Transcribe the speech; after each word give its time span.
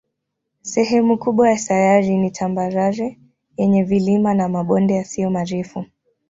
Sehemu 0.61 1.17
kubwa 1.17 1.49
ya 1.49 1.57
sayari 1.57 2.17
ni 2.17 2.31
tambarare 2.31 3.19
yenye 3.57 3.83
vilima 3.83 4.33
na 4.33 4.49
mabonde 4.49 4.93
yasiyo 4.93 5.29
marefu. 5.29 5.85